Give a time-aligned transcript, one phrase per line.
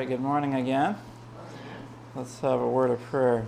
[0.00, 0.96] right, good morning again.
[2.14, 3.46] Let's have a word of prayer.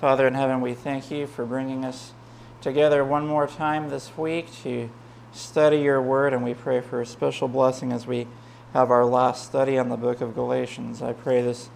[0.00, 2.12] Father in heaven, we thank you for bringing us
[2.60, 4.88] together one more time this week to
[5.32, 8.28] study your word, and we pray for a special blessing as we
[8.72, 11.02] have our last study on the book of Galatians.
[11.02, 11.70] I pray this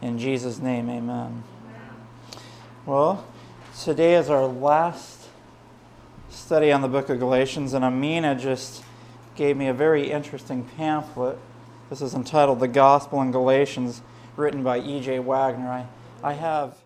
[0.00, 1.42] in Jesus' name, amen.
[2.86, 3.26] Well,
[3.78, 5.28] today is our last
[6.30, 8.82] study on the book of Galatians, and Amina just
[9.36, 11.38] gave me a very interesting pamphlet.
[11.90, 14.02] This is entitled The Gospel in Galatians,
[14.36, 15.20] written by E.J.
[15.20, 15.70] Waggoner.
[15.70, 15.86] I,
[16.22, 16.76] I have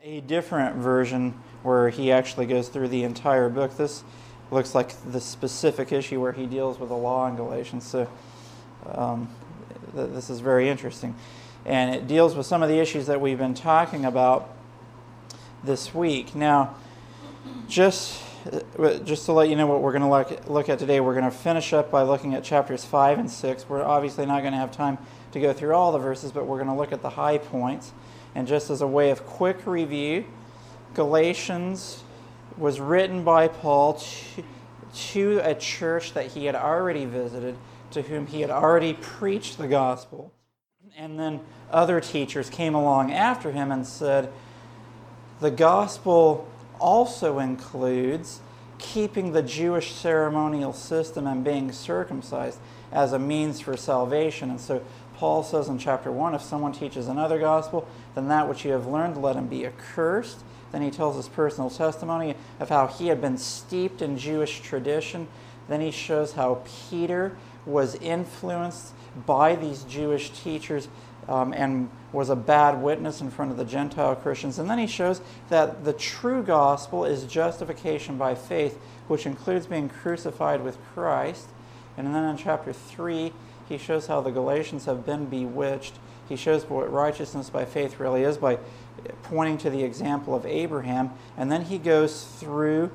[0.00, 3.76] a different version where he actually goes through the entire book.
[3.76, 4.04] This
[4.52, 7.84] looks like the specific issue where he deals with the law in Galatians.
[7.84, 8.08] So
[8.86, 9.28] um,
[9.96, 11.16] th- this is very interesting.
[11.66, 14.56] And it deals with some of the issues that we've been talking about
[15.64, 16.36] this week.
[16.36, 16.76] Now,
[17.66, 18.22] just
[19.04, 21.24] just to let you know what we're going to look, look at today, we're going
[21.24, 23.68] to finish up by looking at chapters 5 and 6.
[23.68, 24.98] We're obviously not going to have time
[25.32, 27.92] to go through all the verses, but we're going to look at the high points.
[28.34, 30.24] And just as a way of quick review,
[30.94, 32.02] Galatians
[32.56, 34.44] was written by Paul to,
[35.12, 37.56] to a church that he had already visited,
[37.92, 40.32] to whom he had already preached the gospel.
[40.96, 44.32] And then other teachers came along after him and said,
[45.40, 46.48] The gospel
[46.78, 48.40] also includes
[48.78, 52.58] keeping the Jewish ceremonial system and being circumcised
[52.92, 54.50] as a means for salvation.
[54.50, 54.82] And so
[55.16, 58.86] Paul says in chapter 1 if someone teaches another gospel, then that which you have
[58.86, 60.38] learned, let him be accursed.
[60.70, 65.26] Then he tells his personal testimony of how he had been steeped in Jewish tradition.
[65.68, 68.92] Then he shows how Peter was influenced
[69.26, 70.88] by these Jewish teachers
[71.28, 74.58] um, and was a bad witness in front of the Gentile Christians.
[74.58, 78.78] And then he shows that the true gospel is justification by faith,
[79.08, 81.48] which includes being crucified with Christ.
[81.96, 83.32] And then in chapter 3,
[83.68, 85.94] he shows how the Galatians have been bewitched.
[86.28, 88.58] He shows what righteousness by faith really is by
[89.24, 91.10] pointing to the example of Abraham.
[91.36, 92.90] And then he goes through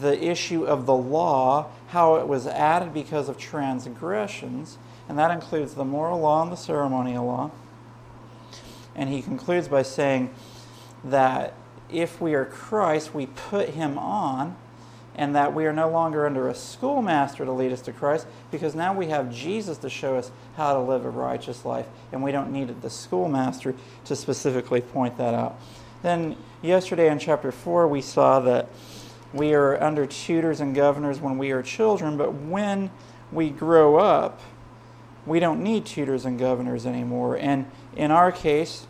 [0.00, 4.78] the issue of the law, how it was added because of transgressions
[5.08, 7.50] and that includes the moral law and the ceremonial law.
[8.94, 10.32] And he concludes by saying
[11.04, 11.54] that
[11.90, 14.56] if we are Christ, we put him on,
[15.16, 18.74] and that we are no longer under a schoolmaster to lead us to Christ, because
[18.74, 22.32] now we have Jesus to show us how to live a righteous life, and we
[22.32, 23.74] don't need the schoolmaster
[24.06, 25.58] to specifically point that out.
[26.02, 28.68] Then, yesterday in chapter 4, we saw that
[29.32, 32.90] we are under tutors and governors when we are children, but when
[33.30, 34.40] we grow up,
[35.26, 37.36] we don't need tutors and governors anymore.
[37.36, 38.86] And in our case,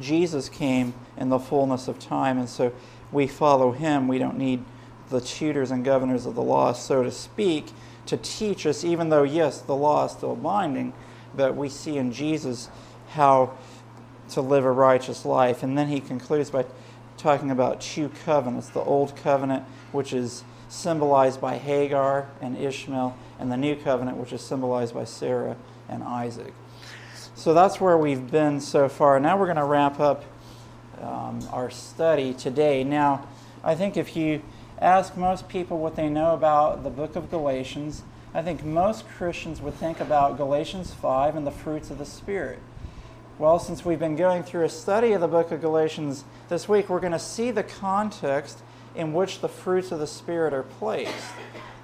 [0.00, 2.72] Jesus came in the fullness of time, and so
[3.10, 4.08] we follow him.
[4.08, 4.64] We don't need
[5.10, 7.66] the tutors and governors of the law, so to speak,
[8.06, 10.92] to teach us, even though, yes, the law is still binding,
[11.34, 12.68] but we see in Jesus
[13.10, 13.54] how
[14.30, 15.62] to live a righteous life.
[15.62, 16.64] And then he concludes by
[17.16, 23.50] talking about two covenants the old covenant, which is symbolized by Hagar and Ishmael, and
[23.50, 25.56] the new covenant, which is symbolized by Sarah
[25.88, 26.52] and Isaac.
[27.34, 29.20] So that's where we've been so far.
[29.20, 30.24] Now we're going to wrap up
[31.00, 32.82] um, our study today.
[32.82, 33.26] Now,
[33.62, 34.42] I think if you
[34.80, 38.02] ask most people what they know about the book of Galatians,
[38.34, 42.58] I think most Christians would think about Galatians 5 and the fruits of the Spirit.
[43.38, 46.88] Well, since we've been going through a study of the book of Galatians this week,
[46.88, 48.58] we're going to see the context
[48.94, 51.14] in which the fruits of the Spirit are placed.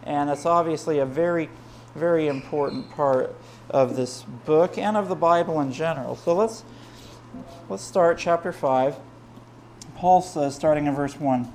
[0.05, 1.49] And that's obviously a very,
[1.95, 3.35] very important part
[3.71, 6.17] of this book and of the Bible in general.
[6.17, 6.65] So let's
[7.69, 8.97] let's start chapter 5.
[9.97, 11.51] Paul says, starting in verse 1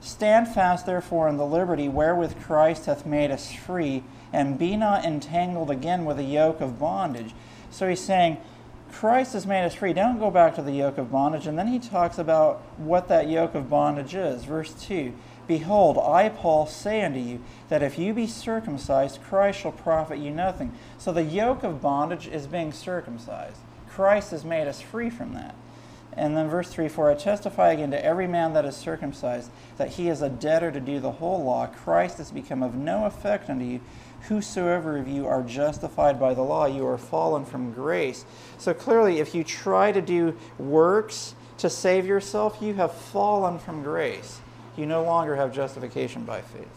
[0.00, 5.04] Stand fast, therefore, in the liberty wherewith Christ hath made us free, and be not
[5.04, 7.32] entangled again with a yoke of bondage.
[7.70, 8.36] So he's saying,
[8.92, 9.92] Christ has made us free.
[9.92, 11.46] Don't go back to the yoke of bondage.
[11.46, 14.44] And then he talks about what that yoke of bondage is.
[14.44, 15.12] Verse 2
[15.46, 20.30] Behold, I, Paul, say unto you that if you be circumcised, Christ shall profit you
[20.30, 20.72] nothing.
[20.98, 23.58] So the yoke of bondage is being circumcised.
[23.88, 25.54] Christ has made us free from that.
[26.16, 29.90] And then verse 3 For I testify again to every man that is circumcised that
[29.90, 31.66] he is a debtor to do the whole law.
[31.66, 33.80] Christ has become of no effect unto you
[34.28, 38.24] whosoever of you are justified by the law, you are fallen from grace.
[38.58, 43.82] So clearly, if you try to do works to save yourself, you have fallen from
[43.82, 44.40] grace.
[44.76, 46.68] You no longer have justification by faith.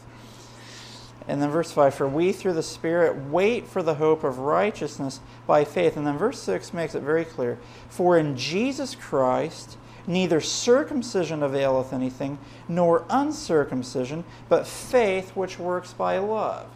[1.27, 5.19] And then verse 5 For we through the Spirit wait for the hope of righteousness
[5.45, 5.97] by faith.
[5.97, 7.57] And then verse 6 makes it very clear
[7.89, 16.17] For in Jesus Christ, neither circumcision availeth anything, nor uncircumcision, but faith which works by
[16.17, 16.67] love.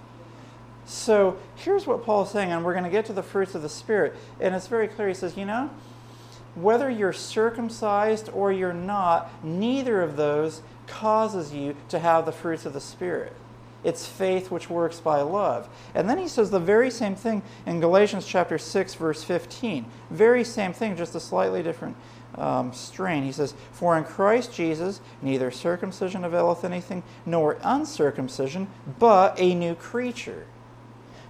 [0.86, 3.62] So here's what Paul is saying, and we're going to get to the fruits of
[3.62, 4.16] the Spirit.
[4.42, 5.08] And it's very clear.
[5.08, 5.70] He says, you know,
[6.56, 12.66] whether you're circumcised or you're not, neither of those causes you to have the fruits
[12.66, 13.34] of the Spirit.
[13.84, 15.68] It's faith which works by love.
[15.96, 19.86] And then he says the very same thing in Galatians chapter 6, verse 15.
[20.12, 21.96] Very same thing, just a slightly different
[22.36, 23.24] um, strain.
[23.24, 28.68] He says, For in Christ Jesus, neither circumcision availeth anything, nor uncircumcision,
[29.00, 30.46] but a new creature.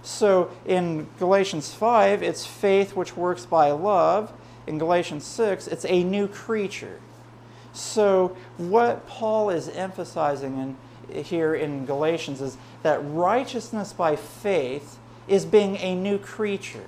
[0.02, 4.32] So in Galatians 5, it's faith which works by love.
[4.66, 7.00] In Galatians 6, it's a new creature.
[7.72, 10.76] So what Paul is emphasizing
[11.10, 14.98] in, here in Galatians is that righteousness by faith
[15.28, 16.84] is being a new creature.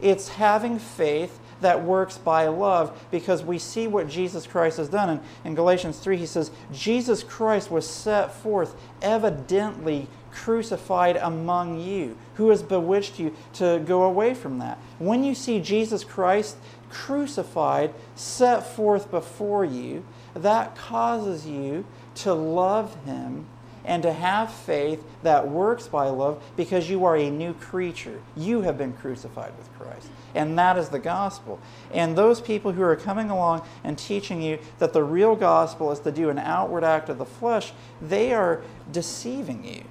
[0.00, 5.08] It's having faith that works by love because we see what Jesus Christ has done.
[5.08, 12.16] And in Galatians 3, he says, Jesus Christ was set forth evidently crucified among you.
[12.34, 14.78] Who has bewitched you to go away from that?
[14.98, 16.56] When you see Jesus Christ
[16.92, 20.04] crucified, set forth before you,
[20.34, 21.84] that causes you
[22.16, 23.46] to love him
[23.84, 28.20] and to have faith that works by love because you are a new creature.
[28.36, 30.08] You have been crucified with Christ.
[30.34, 31.60] And that is the gospel.
[31.92, 35.98] And those people who are coming along and teaching you that the real gospel is
[36.00, 38.62] to do an outward act of the flesh, they are
[38.92, 39.82] deceiving you.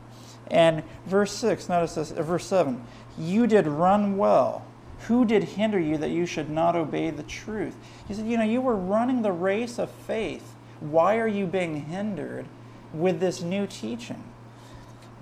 [0.47, 2.81] And verse 6, notice this, verse 7
[3.17, 4.65] You did run well.
[5.07, 7.75] Who did hinder you that you should not obey the truth?
[8.07, 10.53] He said, You know, you were running the race of faith.
[10.79, 12.45] Why are you being hindered
[12.93, 14.23] with this new teaching?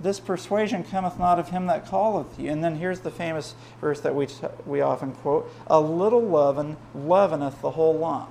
[0.00, 2.50] This persuasion cometh not of him that calleth you.
[2.50, 6.76] And then here's the famous verse that we, t- we often quote A little leaven
[6.94, 8.30] leaveneth the whole lump.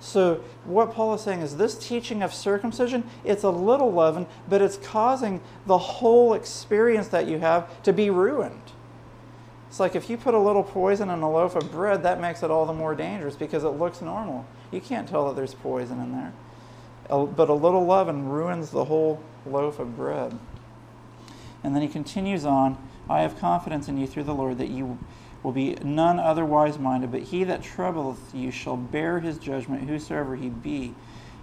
[0.00, 4.60] So, what Paul is saying is this teaching of circumcision, it's a little leaven, but
[4.60, 8.73] it's causing the whole experience that you have to be ruined.
[9.74, 12.44] It's like if you put a little poison in a loaf of bread, that makes
[12.44, 14.46] it all the more dangerous because it looks normal.
[14.70, 16.32] You can't tell that there's poison in there.
[17.08, 20.38] But a little leaven ruins the whole loaf of bread.
[21.64, 22.78] And then he continues on
[23.10, 24.96] I have confidence in you through the Lord that you
[25.42, 30.36] will be none otherwise minded, but he that troubleth you shall bear his judgment, whosoever
[30.36, 30.94] he be.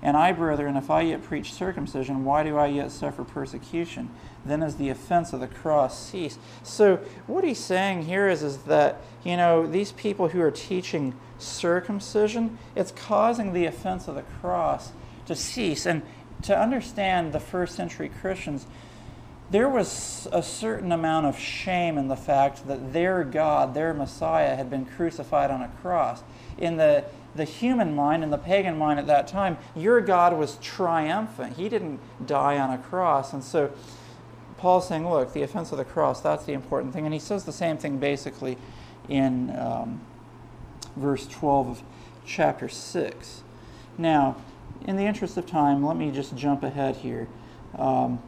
[0.03, 4.09] And I, brethren, if I yet preach circumcision, why do I yet suffer persecution?
[4.43, 6.39] Then is the offense of the cross ceased.
[6.63, 11.13] So what he's saying here is, is that, you know, these people who are teaching
[11.37, 14.91] circumcision, it's causing the offense of the cross
[15.27, 15.85] to cease.
[15.85, 16.01] And
[16.43, 18.65] to understand the first century Christians,
[19.51, 24.55] there was a certain amount of shame in the fact that their God, their Messiah,
[24.55, 26.23] had been crucified on a cross.
[26.57, 27.03] In the,
[27.35, 31.57] the human mind, in the pagan mind at that time, your God was triumphant.
[31.57, 33.33] He didn't die on a cross.
[33.33, 33.71] And so
[34.57, 37.03] Paul's saying, look, the offense of the cross, that's the important thing.
[37.03, 38.57] And he says the same thing basically
[39.09, 39.99] in um,
[40.95, 41.83] verse 12 of
[42.25, 43.43] chapter 6.
[43.97, 44.37] Now,
[44.85, 47.27] in the interest of time, let me just jump ahead here.
[47.77, 48.21] Um,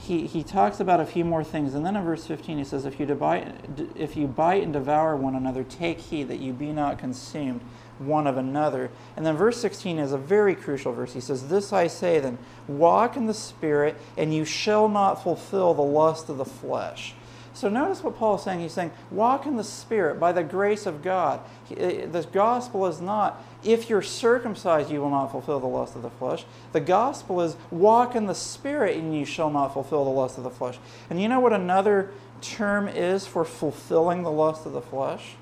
[0.00, 1.74] he, he talks about a few more things.
[1.74, 3.54] And then in verse 15, he says, if you, bite,
[3.94, 7.60] if you bite and devour one another, take heed that you be not consumed
[7.98, 8.90] one of another.
[9.14, 11.12] And then verse 16 is a very crucial verse.
[11.12, 15.74] He says, This I say then, walk in the Spirit, and you shall not fulfill
[15.74, 17.14] the lust of the flesh.
[17.52, 18.60] So notice what Paul is saying.
[18.60, 21.40] He's saying, walk in the Spirit by the grace of God.
[21.76, 26.02] Eh, the gospel is not, if you're circumcised, you will not fulfill the lust of
[26.02, 26.44] the flesh.
[26.72, 30.44] The gospel is, walk in the Spirit and you shall not fulfill the lust of
[30.44, 30.78] the flesh.
[31.10, 35.34] And you know what another term is for fulfilling the lust of the flesh?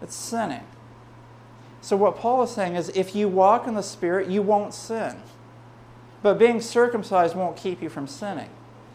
[0.00, 0.64] It's sinning.
[1.80, 5.16] So what Paul is saying is, if you walk in the Spirit, you won't sin.
[6.22, 8.50] But being circumcised won't keep you from sinning.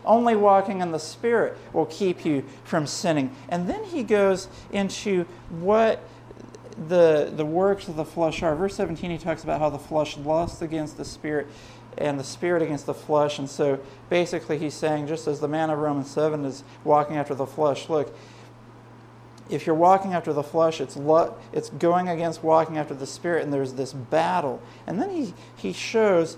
[0.08, 3.36] Only walking in the Spirit will keep you from sinning.
[3.50, 6.02] And then he goes into what
[6.88, 8.56] the, the works of the flesh are.
[8.56, 11.48] Verse 17, he talks about how the flesh lusts against the Spirit
[11.98, 13.38] and the Spirit against the flesh.
[13.40, 17.36] And so basically, he's saying, just as the man of Romans 7 is walking after
[17.36, 18.16] the flesh, look,
[19.50, 23.44] if you're walking after the flesh, it's, lo- it's going against walking after the Spirit,
[23.44, 24.62] and there's this battle.
[24.86, 26.38] And then he, he shows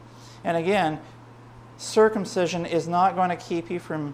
[0.43, 0.99] And again,
[1.77, 4.13] circumcision is not going to keep you from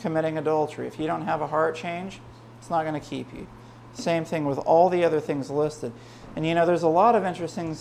[0.00, 0.86] committing adultery.
[0.86, 2.20] If you don't have a heart change,
[2.58, 3.46] it's not going to keep you.
[3.94, 5.92] Same thing with all the other things listed.
[6.36, 7.76] And you know, there's a lot of interesting,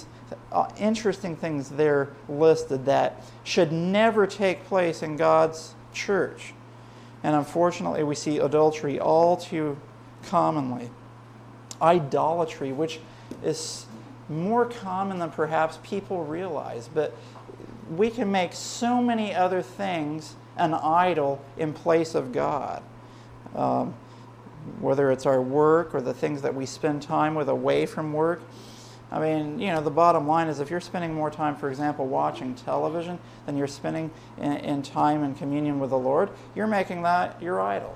[0.51, 6.54] uh, interesting things there listed that should never take place in God's church.
[7.24, 9.77] And unfortunately, we see adultery all too
[10.24, 10.89] commonly.
[11.82, 13.00] Idolatry, which
[13.44, 13.86] is
[14.30, 17.16] more common than perhaps people realize, but
[17.96, 22.82] we can make so many other things an idol in place of God.
[23.56, 23.94] Um,
[24.79, 28.41] whether it's our work or the things that we spend time with away from work.
[29.10, 32.06] I mean, you know, the bottom line is if you're spending more time, for example,
[32.06, 37.03] watching television than you're spending in, in time in communion with the Lord, you're making
[37.03, 37.96] that your idol.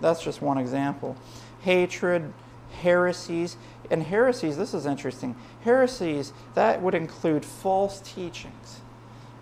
[0.00, 1.16] That's just one example.
[1.60, 2.32] Hatred,
[2.70, 3.56] heresies,
[3.90, 5.34] and heresies, this is interesting.
[5.62, 8.80] Heresies, that would include false teachings.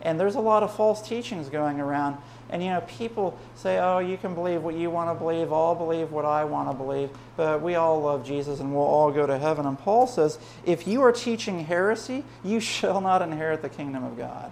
[0.00, 2.18] And there's a lot of false teachings going around
[2.50, 5.75] and you know, people say, oh, you can believe what you want to believe, I'll
[5.75, 9.26] believe what I want to believe, but we all love Jesus and we'll all go
[9.26, 9.66] to heaven.
[9.66, 14.16] And Paul says, if you are teaching heresy, you shall not inherit the kingdom of
[14.16, 14.50] God.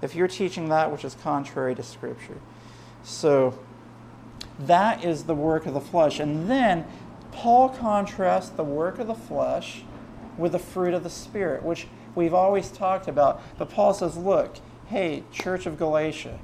[0.00, 2.38] If you're teaching that which is contrary to Scripture.
[3.04, 3.58] So
[4.60, 6.20] that is the work of the flesh.
[6.20, 6.84] And then
[7.32, 9.82] Paul contrasts the work of the flesh
[10.38, 13.42] with the fruit of the Spirit, which we've always talked about.
[13.58, 16.38] But Paul says, look, hey, Church of Galatia,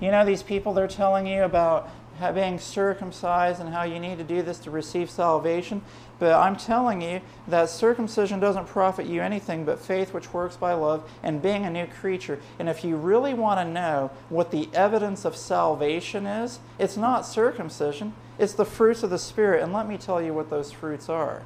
[0.00, 1.88] you know, these people, they're telling you about
[2.34, 5.82] being circumcised and how you need to do this to receive salvation.
[6.18, 10.72] But I'm telling you that circumcision doesn't profit you anything but faith which works by
[10.72, 12.40] love and being a new creature.
[12.58, 17.26] And if you really want to know what the evidence of salvation is, it's not
[17.26, 19.62] circumcision, it's the fruits of the Spirit.
[19.62, 21.42] And let me tell you what those fruits are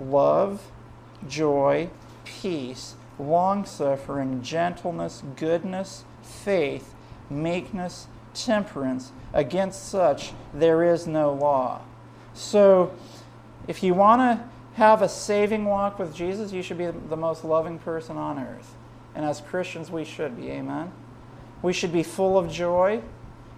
[0.00, 0.72] love,
[1.28, 1.88] joy,
[2.24, 6.94] peace, long suffering, gentleness, goodness, faith
[7.30, 9.12] meekness, temperance.
[9.32, 11.82] Against such there is no law.
[12.34, 12.92] So,
[13.66, 14.44] if you want to
[14.74, 18.74] have a saving walk with Jesus, you should be the most loving person on earth.
[19.14, 20.50] And as Christians, we should be.
[20.50, 20.92] Amen.
[21.62, 23.00] We should be full of joy.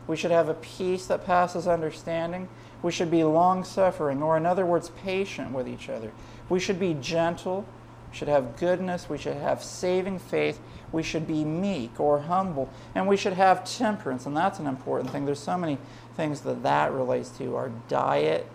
[0.07, 2.49] We should have a peace that passes understanding.
[2.83, 6.13] We should be long suffering, or in other words, patient with each other.
[6.49, 7.67] We should be gentle.
[8.11, 9.09] We should have goodness.
[9.09, 10.61] We should have saving faith
[10.93, 15.11] we should be meek or humble, and we should have temperance, and that's an important
[15.11, 15.27] thing.
[15.27, 15.79] There's so many
[16.17, 18.47] things that that relates to our diet,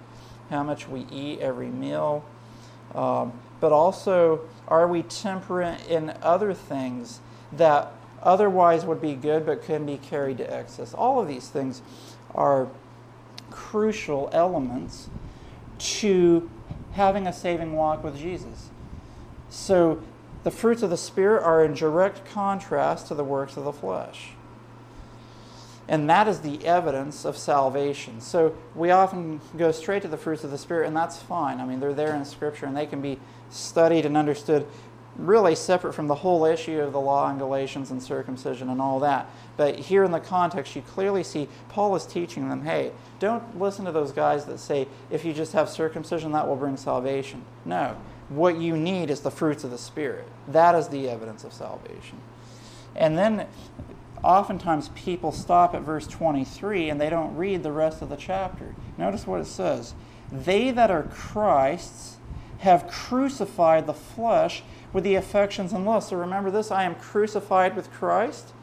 [0.52, 2.24] how much we eat every meal,
[2.94, 7.92] um, but also are we temperate in other things that
[8.22, 10.94] otherwise would be good but can be carried to excess?
[10.94, 11.82] All of these things
[12.36, 12.68] are
[13.50, 15.10] crucial elements
[15.80, 16.50] to
[16.92, 18.70] having a saving walk with Jesus.
[19.50, 20.04] So
[20.44, 24.32] the fruits of the Spirit are in direct contrast to the works of the flesh.
[25.92, 28.22] And that is the evidence of salvation.
[28.22, 31.60] So we often go straight to the fruits of the Spirit, and that's fine.
[31.60, 33.20] I mean, they're there in Scripture, and they can be
[33.50, 34.66] studied and understood
[35.18, 39.02] really separate from the whole issue of the law in Galatians and circumcision and all
[39.02, 39.30] that.
[39.58, 43.84] But here in the context, you clearly see Paul is teaching them hey, don't listen
[43.84, 47.44] to those guys that say if you just have circumcision, that will bring salvation.
[47.66, 47.98] No,
[48.30, 50.26] what you need is the fruits of the Spirit.
[50.48, 52.22] That is the evidence of salvation.
[52.96, 53.48] And then
[54.24, 58.76] oftentimes people stop at verse 23 and they don't read the rest of the chapter.
[58.98, 59.94] Notice what it says
[60.32, 62.18] They that are Christ's
[62.60, 64.64] have crucified the flesh
[64.94, 66.12] with the affections and lusts.
[66.12, 68.54] So remember this I am crucified with Christ.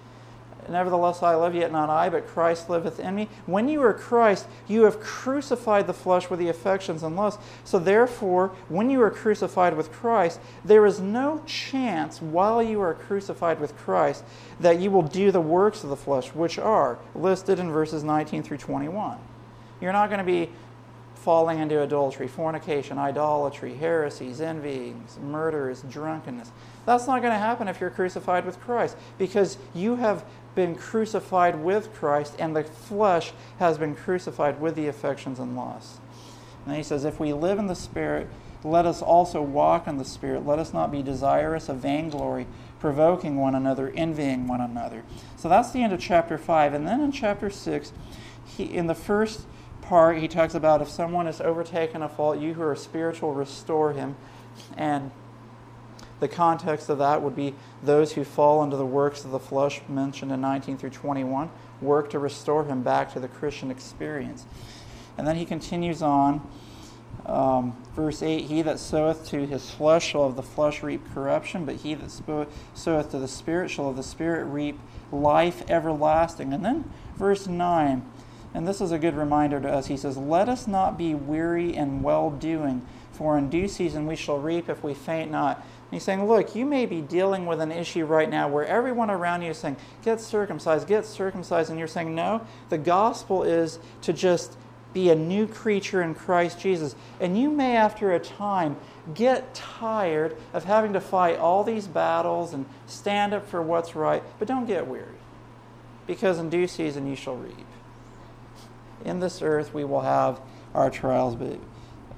[0.69, 3.29] Nevertheless, I live, yet not I, but Christ liveth in me.
[3.47, 7.43] When you are Christ, you have crucified the flesh with the affections and lusts.
[7.65, 12.95] So, therefore, when you are crucified with Christ, there is no chance while you are
[12.95, 14.25] crucified with Christ
[14.61, 18.43] that you will do the works of the flesh, which are listed in verses 19
[18.43, 19.19] through 21.
[19.81, 20.51] You're not going to be
[21.19, 26.51] falling into adultery, fornication, idolatry, heresies, envyings, murders, drunkenness.
[26.87, 30.25] That's not going to happen if you're crucified with Christ because you have
[30.59, 36.01] been crucified with Christ, and the flesh has been crucified with the affections and lusts.
[36.67, 38.27] And he says, If we live in the Spirit,
[38.65, 40.45] let us also walk in the Spirit.
[40.45, 42.49] Let us not be desirous of vainglory,
[42.81, 45.05] provoking one another, envying one another.
[45.37, 46.75] So that's the end of chapter 5.
[46.75, 47.93] And then in chapter 6,
[48.45, 49.47] he, in the first
[49.81, 53.93] part, he talks about if someone has overtaken a fault, you who are spiritual, restore
[53.93, 54.17] him.
[54.77, 55.13] And
[56.21, 59.81] the context of that would be those who fall into the works of the flesh
[59.89, 64.45] mentioned in 19 through 21 work to restore him back to the Christian experience.
[65.17, 66.41] And then he continues on
[67.27, 71.65] Um, verse 8 He that soweth to his flesh shall of the flesh reap corruption,
[71.65, 72.11] but he that
[72.75, 74.79] soweth to the Spirit shall of the Spirit reap
[75.13, 76.53] life everlasting.
[76.53, 78.03] And then verse 9,
[78.55, 79.87] and this is a good reminder to us.
[79.87, 82.87] He says, Let us not be weary in well doing,
[83.19, 85.57] for in due season we shall reap if we faint not.
[85.57, 89.11] And he's saying, Look, you may be dealing with an issue right now where everyone
[89.11, 91.69] around you is saying, Get circumcised, get circumcised.
[91.69, 94.57] And you're saying, No, the gospel is to just
[94.95, 96.95] be a new creature in Christ Jesus.
[97.21, 98.77] And you may, after a time,
[99.15, 104.23] get tired of having to fight all these battles and stand up for what's right,
[104.39, 105.07] but don't get weary,
[106.07, 107.67] because in due season you shall reap.
[109.05, 110.41] In this earth we will have
[110.75, 111.59] our trials, but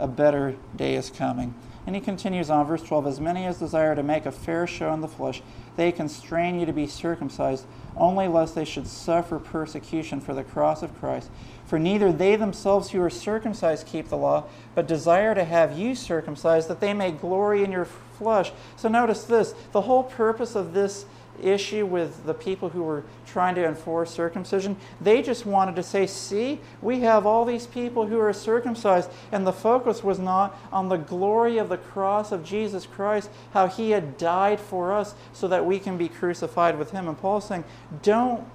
[0.00, 1.54] a better day is coming.
[1.86, 4.92] And he continues on, verse 12 As many as desire to make a fair show
[4.92, 5.42] in the flesh,
[5.76, 7.64] they constrain you to be circumcised,
[7.96, 11.30] only lest they should suffer persecution for the cross of Christ.
[11.64, 15.94] For neither they themselves who are circumcised keep the law, but desire to have you
[15.94, 18.52] circumcised, that they may glory in your flesh.
[18.76, 21.06] So notice this the whole purpose of this
[21.42, 24.76] issue with the people who were trying to enforce circumcision.
[25.00, 29.10] They just wanted to say, see, we have all these people who are circumcised.
[29.32, 33.66] And the focus was not on the glory of the cross of Jesus Christ, how
[33.66, 37.08] he had died for us so that we can be crucified with him.
[37.08, 37.64] And Paul's saying,
[38.02, 38.46] don't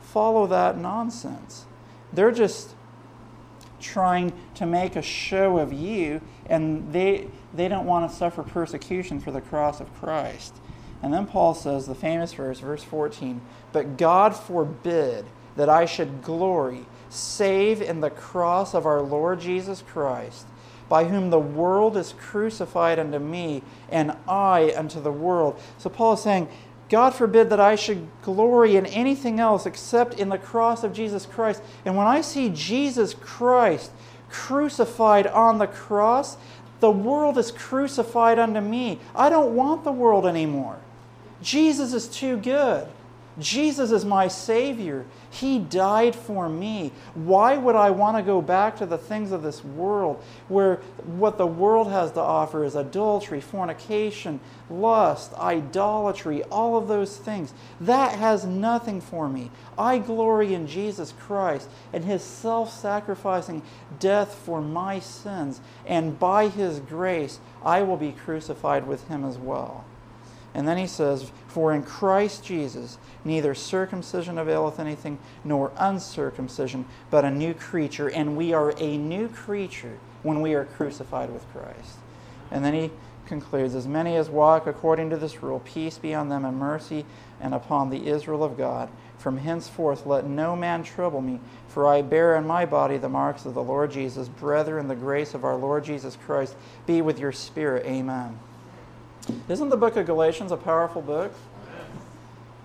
[0.00, 1.66] follow that nonsense.
[2.12, 2.74] They're just
[3.80, 9.20] trying to make a show of you, and they, they don't want to suffer persecution
[9.20, 10.54] for the cross of Christ.
[11.02, 13.40] And then Paul says the famous verse, verse 14,
[13.72, 15.24] But God forbid
[15.56, 20.46] that I should glory save in the cross of our Lord Jesus Christ,
[20.88, 25.60] by whom the world is crucified unto me, and I unto the world.
[25.78, 26.48] So Paul is saying,
[26.88, 31.26] God forbid that I should glory in anything else except in the cross of Jesus
[31.26, 31.62] Christ.
[31.84, 33.90] And when I see Jesus Christ
[34.30, 36.38] crucified on the cross,
[36.80, 39.00] the world is crucified unto me.
[39.14, 40.78] I don't want the world anymore.
[41.42, 42.88] Jesus is too good.
[43.38, 45.04] Jesus is my Savior.
[45.30, 46.90] He died for me.
[47.14, 51.38] Why would I want to go back to the things of this world where what
[51.38, 57.54] the world has to offer is adultery, fornication, lust, idolatry, all of those things?
[57.80, 59.52] That has nothing for me.
[59.78, 63.62] I glory in Jesus Christ and His self sacrificing
[64.00, 69.38] death for my sins, and by His grace, I will be crucified with Him as
[69.38, 69.84] well.
[70.54, 77.24] And then he says, For in Christ Jesus neither circumcision availeth anything, nor uncircumcision, but
[77.24, 78.08] a new creature.
[78.08, 81.98] And we are a new creature when we are crucified with Christ.
[82.50, 82.90] And then he
[83.26, 87.04] concludes, As many as walk according to this rule, peace be on them and mercy
[87.40, 88.88] and upon the Israel of God.
[89.18, 93.44] From henceforth let no man trouble me, for I bear in my body the marks
[93.44, 94.28] of the Lord Jesus.
[94.28, 96.56] Brethren, the grace of our Lord Jesus Christ
[96.86, 97.84] be with your spirit.
[97.84, 98.38] Amen.
[99.48, 101.32] Isn't the book of Galatians a powerful book?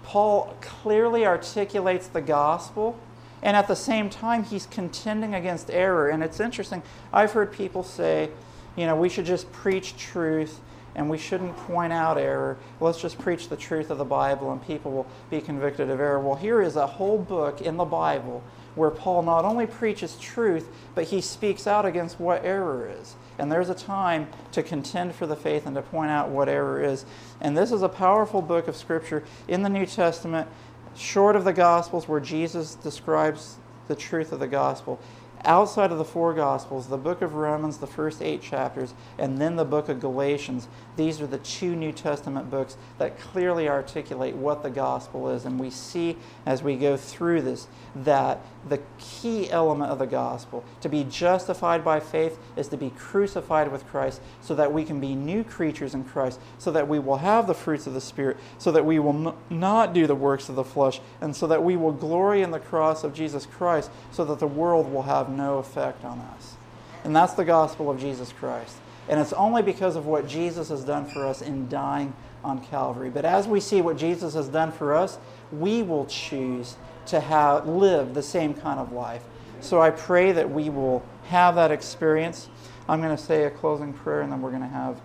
[0.03, 2.99] Paul clearly articulates the gospel,
[3.41, 6.09] and at the same time, he's contending against error.
[6.09, 6.83] And it's interesting.
[7.11, 8.29] I've heard people say,
[8.75, 10.59] you know, we should just preach truth
[10.95, 12.57] and we shouldn't point out error.
[12.79, 16.19] Let's just preach the truth of the Bible and people will be convicted of error.
[16.19, 18.43] Well, here is a whole book in the Bible
[18.75, 23.15] where Paul not only preaches truth, but he speaks out against what error is.
[23.37, 26.83] And there's a time to contend for the faith and to point out what error
[26.83, 27.05] is.
[27.41, 30.47] And this is a powerful book of Scripture in the New Testament,
[30.95, 33.57] short of the Gospels, where Jesus describes
[33.87, 34.99] the truth of the gospel
[35.45, 39.55] outside of the four Gospels, the book of Romans, the first eight chapters, and then
[39.55, 44.61] the book of Galatians, these are the two New Testament books that clearly articulate what
[44.61, 45.45] the gospel is.
[45.45, 50.63] And we see as we go through this that the key element of the gospel,
[50.81, 54.99] to be justified by faith, is to be crucified with Christ so that we can
[54.99, 58.37] be new creatures in Christ, so that we will have the fruits of the Spirit,
[58.59, 61.75] so that we will not do the works of the flesh, and so that we
[61.75, 65.57] will glory in the cross of Jesus Christ, so that the world will have no
[65.57, 66.55] effect on us.
[67.03, 68.77] And that's the gospel of Jesus Christ.
[69.09, 72.13] And it's only because of what Jesus has done for us in dying
[72.43, 73.09] on Calvary.
[73.09, 75.17] But as we see what Jesus has done for us,
[75.51, 76.75] we will choose
[77.07, 79.23] to have live the same kind of life.
[79.61, 82.49] So I pray that we will have that experience.
[82.87, 84.99] I'm going to say a closing prayer and then we're going to have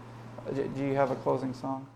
[0.55, 1.87] do you have a closing song?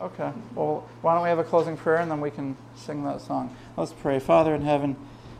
[0.00, 0.32] Okay.
[0.54, 3.54] Well, why don't we have a closing prayer and then we can sing that song.
[3.76, 4.18] Let's pray.
[4.18, 4.96] Father in heaven,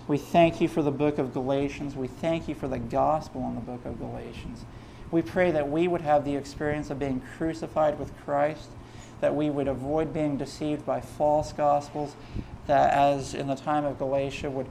[0.07, 1.97] we thank you for the book of Galatians.
[1.97, 4.65] We thank you for the gospel in the book of Galatians.
[5.11, 8.69] We pray that we would have the experience of being crucified with Christ,
[9.21, 12.15] that we would avoid being deceived by false gospels,
[12.67, 14.69] that as in the time of Galatia would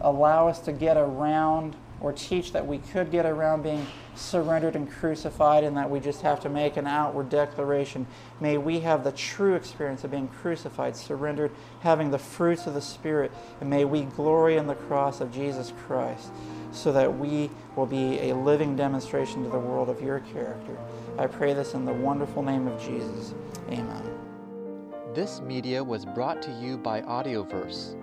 [0.00, 4.90] allow us to get around or teach that we could get around being surrendered and
[4.90, 8.06] crucified and that we just have to make an outward declaration.
[8.40, 12.80] May we have the true experience of being crucified, surrendered, having the fruits of the
[12.80, 16.30] Spirit, and may we glory in the cross of Jesus Christ
[16.72, 20.76] so that we will be a living demonstration to the world of your character.
[21.18, 23.34] I pray this in the wonderful name of Jesus.
[23.68, 24.02] Amen.
[25.14, 27.94] This media was brought to you by Audioverse,